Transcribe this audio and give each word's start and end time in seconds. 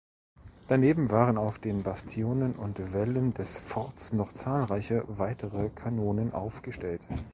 Daneben 0.67 1.11
waren 1.11 1.37
auf 1.37 1.59
den 1.59 1.83
Bastionen 1.83 2.55
und 2.55 2.91
Wällen 2.91 3.35
des 3.35 3.59
Forts 3.59 4.13
noch 4.13 4.31
zahlreiche 4.33 5.03
weitere 5.07 5.69
Kanonen 5.69 6.33
aufgestellt. 6.33 7.03